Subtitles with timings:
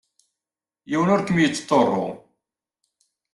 [0.89, 2.07] Yiwen ur kem-yettḍurru.